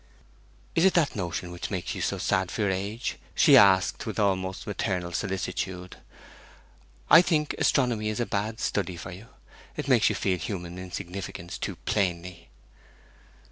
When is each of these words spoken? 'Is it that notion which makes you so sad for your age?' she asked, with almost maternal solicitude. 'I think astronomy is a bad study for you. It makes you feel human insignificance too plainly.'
'Is 0.73 0.83
it 0.83 0.95
that 0.95 1.15
notion 1.15 1.51
which 1.51 1.69
makes 1.69 1.93
you 1.93 2.01
so 2.01 2.17
sad 2.17 2.49
for 2.49 2.61
your 2.61 2.71
age?' 2.71 3.19
she 3.35 3.55
asked, 3.55 4.07
with 4.07 4.17
almost 4.17 4.65
maternal 4.65 5.11
solicitude. 5.11 5.97
'I 7.11 7.21
think 7.21 7.53
astronomy 7.59 8.09
is 8.09 8.19
a 8.19 8.25
bad 8.25 8.59
study 8.59 8.97
for 8.97 9.11
you. 9.11 9.27
It 9.77 9.87
makes 9.87 10.09
you 10.09 10.15
feel 10.15 10.39
human 10.39 10.79
insignificance 10.79 11.59
too 11.59 11.75
plainly.' 11.85 12.49